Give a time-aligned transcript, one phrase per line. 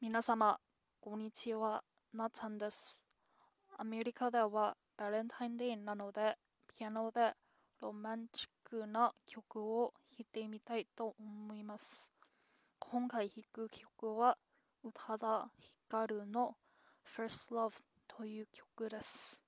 [0.00, 0.60] 皆様、
[1.00, 1.82] こんにちは、
[2.14, 3.02] なちゃんです。
[3.76, 6.36] アメリカではバレンタインデーなので、
[6.68, 7.32] ピアノで
[7.80, 12.12] ロマンチックな曲を弾いてみたいと思います。
[12.78, 14.38] 今回弾く曲は、
[14.84, 16.54] 宇多田ヒカルの
[17.16, 17.72] First Love
[18.06, 19.42] という曲です。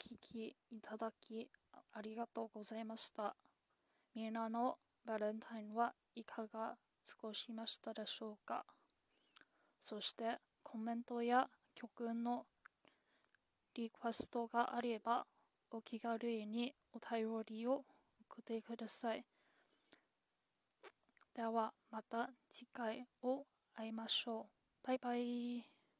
[0.00, 1.48] 聞きいただき
[1.92, 3.36] ありがとうございました。
[4.14, 8.64] みんなのバレンタインはいかが過ごしましたでしょうか？
[9.80, 12.44] そしてコメントや曲の
[13.74, 15.26] リクエストがあれば
[15.70, 17.84] お気軽にお便りを
[18.28, 19.24] 送ってください。
[21.34, 23.44] ではまた次回を
[23.74, 24.46] 会いましょ
[24.84, 24.86] う。
[24.86, 25.79] バイバイ。